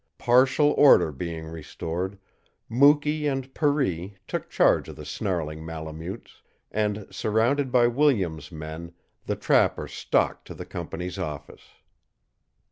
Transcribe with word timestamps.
Partial 0.17 0.71
order 0.79 1.11
being 1.11 1.45
restored, 1.45 2.17
Mukee 2.67 3.27
and 3.27 3.53
Per 3.53 3.81
ee 3.83 4.15
took 4.27 4.49
charge 4.49 4.89
of 4.89 4.95
the 4.95 5.05
snarling 5.05 5.63
Malemutes, 5.63 6.41
and, 6.71 7.05
surrounded 7.11 7.71
by 7.71 7.85
Williams' 7.85 8.51
men, 8.51 8.93
the 9.27 9.35
trapper 9.35 9.87
stalked 9.87 10.47
to 10.47 10.55
the 10.55 10.65
company's 10.65 11.19
office. 11.19 11.67